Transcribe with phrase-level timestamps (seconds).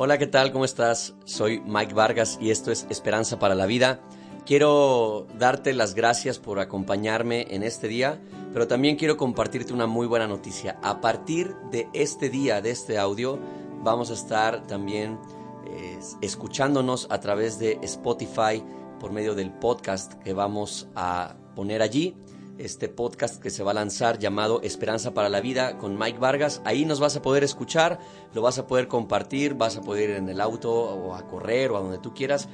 [0.00, 0.52] Hola, ¿qué tal?
[0.52, 1.16] ¿Cómo estás?
[1.24, 4.00] Soy Mike Vargas y esto es Esperanza para la Vida.
[4.46, 8.20] Quiero darte las gracias por acompañarme en este día,
[8.52, 10.78] pero también quiero compartirte una muy buena noticia.
[10.84, 13.40] A partir de este día, de este audio,
[13.82, 15.18] vamos a estar también
[16.22, 18.62] escuchándonos a través de Spotify
[19.00, 22.14] por medio del podcast que vamos a poner allí
[22.58, 26.60] este podcast que se va a lanzar llamado Esperanza para la Vida con Mike Vargas.
[26.64, 27.98] Ahí nos vas a poder escuchar,
[28.34, 31.70] lo vas a poder compartir, vas a poder ir en el auto o a correr
[31.70, 32.48] o a donde tú quieras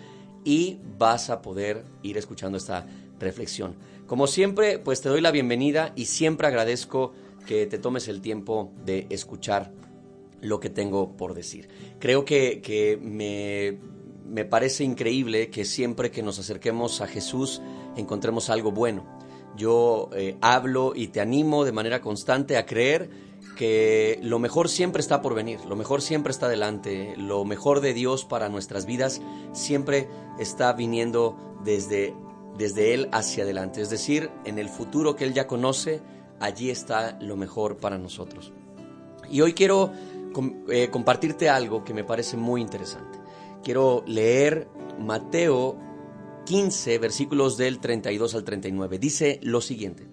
[0.44, 2.86] y vas a poder ir escuchando esta
[3.18, 3.76] reflexión.
[4.06, 7.12] Como siempre, pues te doy la bienvenida y siempre agradezco
[7.46, 9.72] que te tomes el tiempo de escuchar
[10.40, 11.68] lo que tengo por decir.
[11.98, 13.78] Creo que, que me,
[14.26, 17.62] me parece increíble que siempre que nos acerquemos a Jesús
[17.96, 19.23] encontremos algo bueno
[19.56, 23.10] yo eh, hablo y te animo de manera constante a creer
[23.56, 27.94] que lo mejor siempre está por venir, lo mejor siempre está delante, lo mejor de
[27.94, 32.14] Dios para nuestras vidas siempre está viniendo desde,
[32.58, 33.80] desde Él hacia adelante.
[33.80, 36.02] Es decir, en el futuro que Él ya conoce,
[36.40, 38.52] allí está lo mejor para nosotros.
[39.30, 39.92] Y hoy quiero
[40.68, 43.18] eh, compartirte algo que me parece muy interesante.
[43.62, 45.78] Quiero leer Mateo
[46.44, 48.98] 15, versículos del 32 al 39.
[48.98, 50.06] Dice lo siguiente.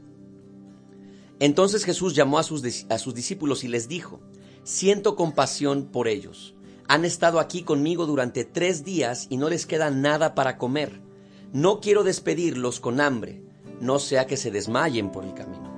[1.39, 4.21] Entonces Jesús llamó a sus, a sus discípulos y les dijo,
[4.63, 6.55] siento compasión por ellos.
[6.87, 11.01] Han estado aquí conmigo durante tres días y no les queda nada para comer.
[11.51, 13.41] No quiero despedirlos con hambre,
[13.79, 15.71] no sea que se desmayen por el camino.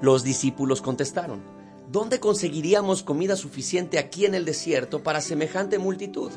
[0.00, 1.42] Los discípulos contestaron,
[1.90, 6.30] ¿dónde conseguiríamos comida suficiente aquí en el desierto para semejante multitud?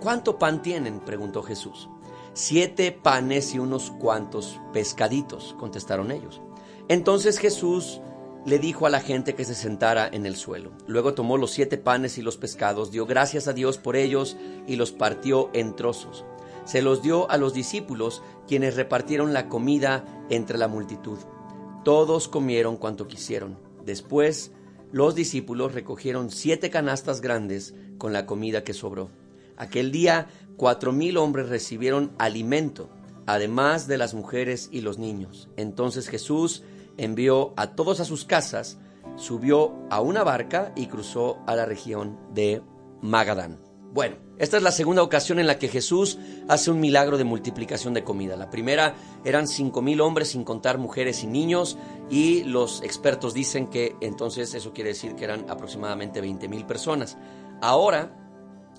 [0.00, 1.00] ¿Cuánto pan tienen?
[1.00, 1.88] preguntó Jesús.
[2.32, 6.40] Siete panes y unos cuantos pescaditos, contestaron ellos.
[6.88, 8.00] Entonces Jesús
[8.46, 10.72] le dijo a la gente que se sentara en el suelo.
[10.86, 14.36] Luego tomó los siete panes y los pescados, dio gracias a Dios por ellos
[14.66, 16.24] y los partió en trozos.
[16.64, 21.18] Se los dio a los discípulos, quienes repartieron la comida entre la multitud.
[21.84, 23.58] Todos comieron cuanto quisieron.
[23.84, 24.52] Después,
[24.92, 29.10] los discípulos recogieron siete canastas grandes con la comida que sobró.
[29.56, 30.28] Aquel día
[30.60, 32.90] cuatro mil hombres recibieron alimento,
[33.24, 35.48] además de las mujeres y los niños.
[35.56, 36.64] Entonces Jesús
[36.98, 38.78] envió a todos a sus casas,
[39.16, 42.60] subió a una barca y cruzó a la región de
[43.00, 43.58] Magadán.
[43.94, 47.94] Bueno, esta es la segunda ocasión en la que Jesús hace un milagro de multiplicación
[47.94, 48.36] de comida.
[48.36, 48.94] La primera
[49.24, 51.78] eran cinco mil hombres sin contar mujeres y niños
[52.10, 57.16] y los expertos dicen que entonces eso quiere decir que eran aproximadamente veinte mil personas.
[57.62, 58.14] Ahora,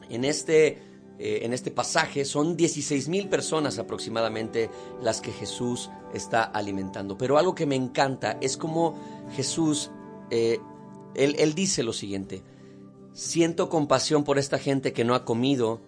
[0.09, 0.90] en este
[1.23, 4.71] eh, en este pasaje son 16 mil personas aproximadamente
[5.03, 7.15] las que Jesús está alimentando.
[7.15, 8.95] Pero algo que me encanta es como
[9.35, 9.91] Jesús,
[10.31, 10.59] eh,
[11.13, 12.41] él, él dice lo siguiente,
[13.13, 15.79] siento compasión por esta gente que no ha comido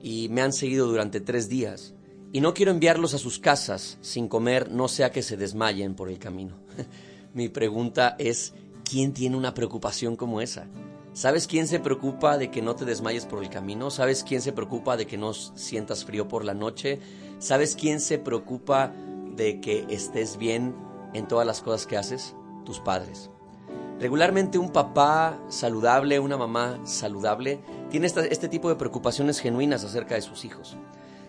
[0.00, 1.94] y me han seguido durante tres días.
[2.32, 6.08] Y no quiero enviarlos a sus casas sin comer, no sea que se desmayen por
[6.08, 6.54] el camino.
[7.34, 8.54] Mi pregunta es,
[8.88, 10.68] ¿quién tiene una preocupación como esa?
[11.20, 13.90] ¿Sabes quién se preocupa de que no te desmayes por el camino?
[13.90, 16.98] ¿Sabes quién se preocupa de que no sientas frío por la noche?
[17.38, 18.94] ¿Sabes quién se preocupa
[19.36, 20.74] de que estés bien
[21.12, 22.34] en todas las cosas que haces?
[22.64, 23.28] Tus padres.
[23.98, 27.60] Regularmente un papá saludable, una mamá saludable,
[27.90, 30.78] tiene este tipo de preocupaciones genuinas acerca de sus hijos.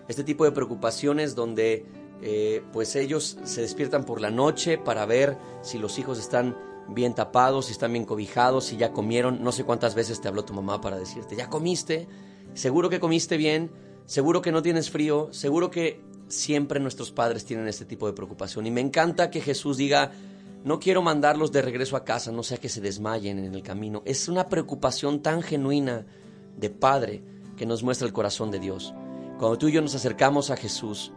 [0.08, 1.86] Este tipo de preocupaciones donde
[2.22, 6.56] eh, pues ellos se despiertan por la noche para ver si los hijos están
[6.94, 9.44] bien tapados, si están bien cobijados, si ya comieron.
[9.44, 12.08] No sé cuántas veces te habló tu mamá para decirte, ya comiste,
[12.54, 13.72] seguro que comiste bien,
[14.06, 18.66] seguro que no tienes frío, seguro que siempre nuestros padres tienen este tipo de preocupación.
[18.66, 20.12] Y me encanta que Jesús diga,
[20.64, 24.02] no quiero mandarlos de regreso a casa, no sea que se desmayen en el camino.
[24.06, 26.06] Es una preocupación tan genuina
[26.58, 27.24] de Padre
[27.58, 28.94] que nos muestra el corazón de Dios.
[29.40, 31.12] Cuando tú y yo nos acercamos a Jesús,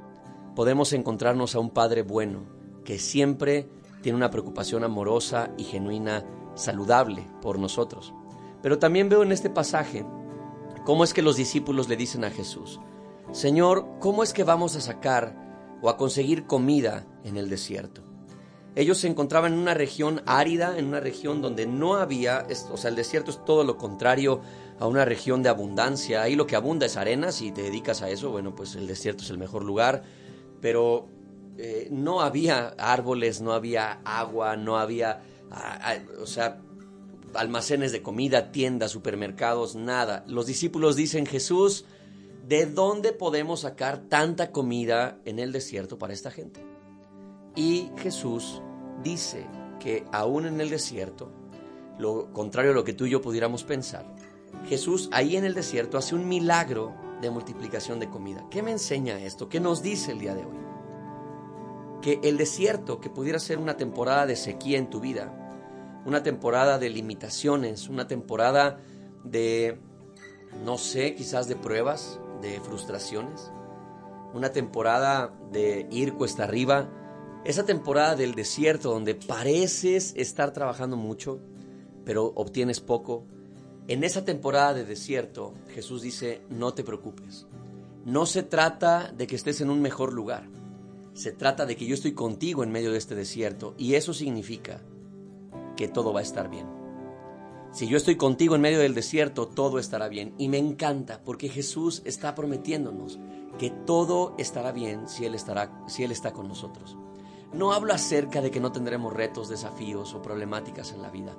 [0.56, 2.44] podemos encontrarnos a un Padre bueno
[2.84, 3.68] que siempre
[4.04, 6.26] tiene una preocupación amorosa y genuina,
[6.56, 8.12] saludable por nosotros.
[8.60, 10.04] Pero también veo en este pasaje
[10.84, 12.80] cómo es que los discípulos le dicen a Jesús,
[13.32, 18.02] Señor, ¿cómo es que vamos a sacar o a conseguir comida en el desierto?
[18.74, 22.90] Ellos se encontraban en una región árida, en una región donde no había, o sea,
[22.90, 24.42] el desierto es todo lo contrario
[24.78, 26.20] a una región de abundancia.
[26.20, 29.24] Ahí lo que abunda es arena, si te dedicas a eso, bueno, pues el desierto
[29.24, 30.02] es el mejor lugar,
[30.60, 31.08] pero
[31.56, 35.22] eh, no había árboles, no había agua, no había,
[36.20, 36.60] o sea,
[37.34, 40.24] almacenes de comida, tiendas, supermercados, nada.
[40.26, 41.84] Los discípulos dicen, Jesús,
[42.46, 46.64] ¿de dónde podemos sacar tanta comida en el desierto para esta gente?
[47.56, 48.62] Y Jesús
[49.02, 49.46] dice
[49.78, 51.30] que aún en el desierto,
[51.98, 54.12] lo contrario a lo que tú y yo pudiéramos pensar,
[54.68, 58.46] Jesús ahí en el desierto hace un milagro de multiplicación de comida.
[58.50, 59.48] ¿Qué me enseña esto?
[59.48, 60.63] ¿Qué nos dice el día de hoy?
[62.04, 65.32] Que el desierto, que pudiera ser una temporada de sequía en tu vida,
[66.04, 68.78] una temporada de limitaciones, una temporada
[69.24, 69.78] de,
[70.62, 73.50] no sé, quizás de pruebas, de frustraciones,
[74.34, 76.90] una temporada de ir cuesta arriba,
[77.46, 81.40] esa temporada del desierto donde pareces estar trabajando mucho,
[82.04, 83.24] pero obtienes poco.
[83.88, 87.46] En esa temporada de desierto, Jesús dice, no te preocupes.
[88.04, 90.50] No se trata de que estés en un mejor lugar.
[91.14, 94.82] Se trata de que yo estoy contigo en medio de este desierto y eso significa
[95.76, 96.66] que todo va a estar bien.
[97.70, 100.34] Si yo estoy contigo en medio del desierto, todo estará bien.
[100.38, 103.20] Y me encanta porque Jesús está prometiéndonos
[103.58, 106.96] que todo estará bien si Él, estará, si Él está con nosotros.
[107.52, 111.36] No hablo acerca de que no tendremos retos, desafíos o problemáticas en la vida.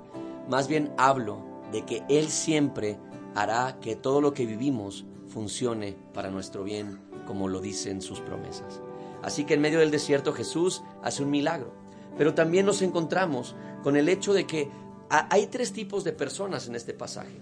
[0.48, 2.98] Más bien hablo de que Él siempre
[3.34, 8.80] hará que todo lo que vivimos funcione para nuestro bien, como lo dicen sus promesas.
[9.26, 11.74] Así que en medio del desierto Jesús hace un milagro.
[12.16, 14.70] Pero también nos encontramos con el hecho de que
[15.08, 17.40] hay tres tipos de personas en este pasaje.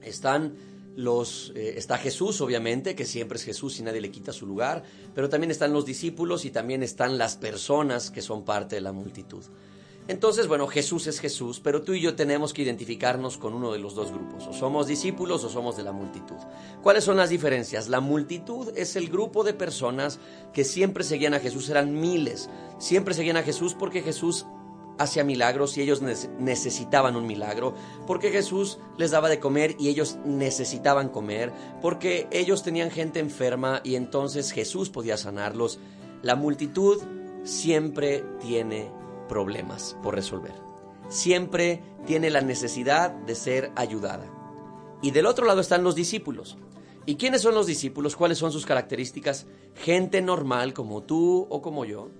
[0.00, 0.56] Están
[0.96, 4.84] los, eh, está Jesús, obviamente, que siempre es Jesús y nadie le quita su lugar,
[5.14, 8.92] pero también están los discípulos y también están las personas que son parte de la
[8.92, 9.44] multitud.
[10.08, 13.78] Entonces, bueno, Jesús es Jesús, pero tú y yo tenemos que identificarnos con uno de
[13.78, 16.36] los dos grupos, o somos discípulos o somos de la multitud.
[16.82, 17.88] ¿Cuáles son las diferencias?
[17.88, 20.18] La multitud es el grupo de personas
[20.52, 24.46] que siempre seguían a Jesús, eran miles, siempre seguían a Jesús porque Jesús
[24.98, 27.74] hacía milagros y ellos necesitaban un milagro,
[28.06, 33.80] porque Jesús les daba de comer y ellos necesitaban comer, porque ellos tenían gente enferma
[33.84, 35.78] y entonces Jesús podía sanarlos.
[36.22, 37.00] La multitud
[37.44, 38.90] siempre tiene
[39.28, 40.54] problemas por resolver,
[41.08, 44.26] siempre tiene la necesidad de ser ayudada.
[45.02, 46.56] Y del otro lado están los discípulos.
[47.04, 48.14] ¿Y quiénes son los discípulos?
[48.14, 49.46] ¿Cuáles son sus características?
[49.74, 52.10] Gente normal como tú o como yo,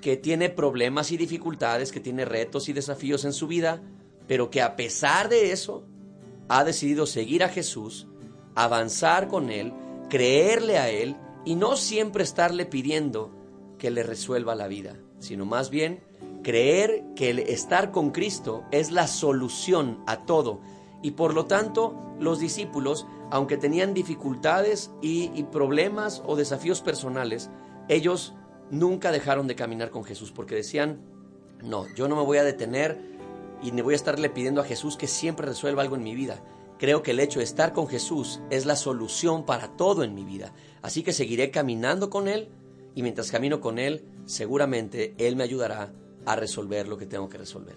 [0.00, 3.82] que tiene problemas y dificultades, que tiene retos y desafíos en su vida,
[4.28, 5.84] pero que a pesar de eso
[6.48, 8.06] ha decidido seguir a Jesús,
[8.54, 9.72] avanzar con Él,
[10.08, 13.30] creerle a Él y no siempre estarle pidiendo
[13.78, 16.02] que le resuelva la vida, sino más bien
[16.42, 20.60] creer que el estar con Cristo es la solución a todo.
[21.02, 27.50] Y por lo tanto, los discípulos, aunque tenían dificultades y, problemas o desafíos personales,
[27.88, 28.34] ellos
[28.70, 31.00] nunca dejaron de caminar con Jesús porque decían,
[31.62, 32.98] no, yo no me voy a detener
[33.62, 36.42] y me voy a estarle pidiendo a Jesús que siempre resuelva algo en mi vida.
[36.78, 40.24] Creo que el hecho de estar con Jesús es la solución para todo en mi
[40.24, 40.52] vida.
[40.80, 42.48] Así que seguiré caminando con Él
[42.94, 45.92] y mientras camino con Él, seguramente Él me ayudará
[46.26, 47.76] a resolver lo que tengo que resolver.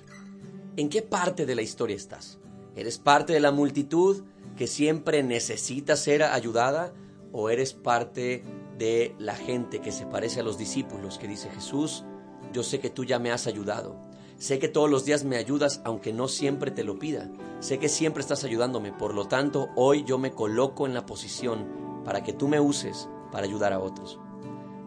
[0.78, 2.40] ¿En qué parte de la historia estás?
[2.76, 4.24] ¿Eres parte de la multitud
[4.56, 6.94] que siempre necesita ser ayudada
[7.32, 8.44] o eres parte
[8.78, 12.04] de la gente que se parece a los discípulos, que dice Jesús,
[12.54, 13.98] yo sé que tú ya me has ayudado,
[14.38, 17.90] sé que todos los días me ayudas aunque no siempre te lo pida, sé que
[17.90, 22.34] siempre estás ayudándome, por lo tanto hoy yo me coloco en la posición para que
[22.34, 24.20] tú me uses para ayudar a otros.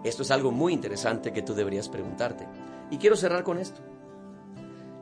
[0.04, 2.46] Esto es algo muy interesante que tú deberías preguntarte.
[2.90, 3.80] Y quiero cerrar con esto.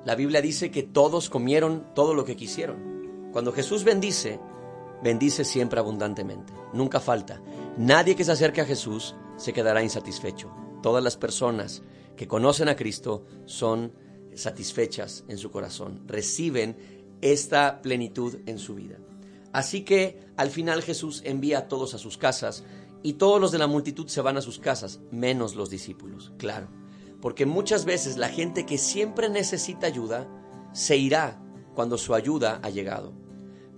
[0.05, 3.31] La Biblia dice que todos comieron todo lo que quisieron.
[3.33, 4.41] Cuando Jesús bendice,
[5.03, 7.43] bendice siempre abundantemente, nunca falta.
[7.77, 10.51] Nadie que se acerque a Jesús se quedará insatisfecho.
[10.83, 11.83] Todas las personas
[12.17, 13.93] que conocen a Cristo son
[14.35, 16.77] satisfechas en su corazón, reciben
[17.21, 18.99] esta plenitud en su vida.
[19.53, 22.65] Así que al final Jesús envía a todos a sus casas
[23.03, 26.69] y todos los de la multitud se van a sus casas, menos los discípulos, claro.
[27.21, 30.29] Porque muchas veces la gente que siempre necesita ayuda
[30.73, 31.43] se irá
[31.75, 33.13] cuando su ayuda ha llegado.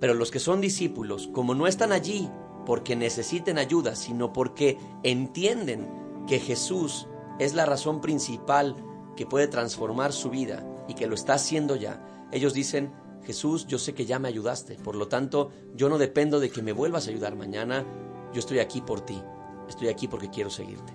[0.01, 2.29] Pero los que son discípulos, como no están allí
[2.67, 5.89] porque necesiten ayuda, sino porque entienden
[6.27, 7.07] que Jesús
[7.39, 8.77] es la razón principal
[9.17, 12.93] que puede transformar su vida y que lo está haciendo ya, ellos dicen,
[13.25, 16.63] Jesús, yo sé que ya me ayudaste, por lo tanto, yo no dependo de que
[16.63, 17.85] me vuelvas a ayudar mañana,
[18.33, 19.21] yo estoy aquí por ti,
[19.69, 20.93] estoy aquí porque quiero seguirte.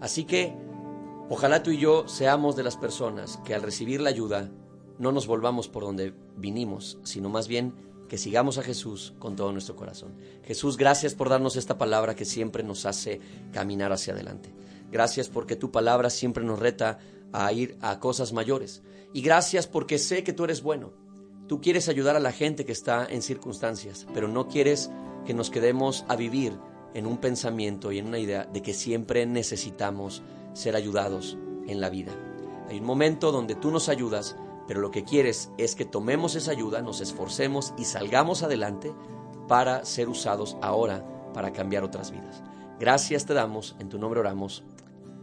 [0.00, 0.56] Así que,
[1.32, 4.50] ojalá tú y yo seamos de las personas que al recibir la ayuda
[4.98, 7.72] no nos volvamos por donde vinimos, sino más bien
[8.06, 10.12] que sigamos a Jesús con todo nuestro corazón.
[10.44, 13.18] Jesús, gracias por darnos esta palabra que siempre nos hace
[13.50, 14.52] caminar hacia adelante.
[14.90, 16.98] Gracias porque tu palabra siempre nos reta
[17.32, 18.82] a ir a cosas mayores.
[19.14, 20.92] Y gracias porque sé que tú eres bueno.
[21.48, 24.90] Tú quieres ayudar a la gente que está en circunstancias, pero no quieres
[25.24, 26.52] que nos quedemos a vivir
[26.92, 30.22] en un pensamiento y en una idea de que siempre necesitamos
[30.52, 32.12] ser ayudados en la vida.
[32.68, 36.52] Hay un momento donde tú nos ayudas pero lo que quieres es que tomemos esa
[36.52, 38.92] ayuda, nos esforcemos y salgamos adelante
[39.48, 41.04] para ser usados ahora
[41.34, 42.42] para cambiar otras vidas.
[42.78, 44.64] Gracias te damos, en tu nombre oramos.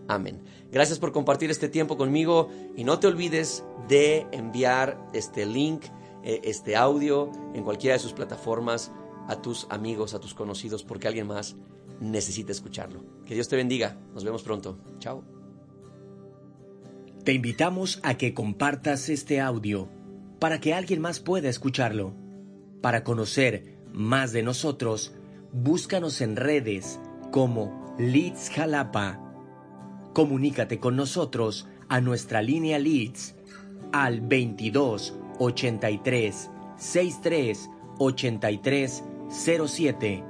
[0.07, 0.41] Amén.
[0.71, 5.85] Gracias por compartir este tiempo conmigo y no te olvides de enviar este link,
[6.23, 8.91] eh, este audio en cualquiera de sus plataformas
[9.27, 11.55] a tus amigos, a tus conocidos, porque alguien más
[11.99, 13.03] necesita escucharlo.
[13.25, 13.97] Que Dios te bendiga.
[14.13, 14.77] Nos vemos pronto.
[14.99, 15.23] Chao.
[17.23, 19.89] Te invitamos a que compartas este audio
[20.39, 22.13] para que alguien más pueda escucharlo.
[22.81, 25.13] Para conocer más de nosotros,
[25.51, 26.99] búscanos en redes
[27.31, 29.19] como Leeds Jalapa.
[30.13, 33.35] Comunícate con nosotros a nuestra línea Leeds
[33.91, 40.28] al 22 83 63 83 07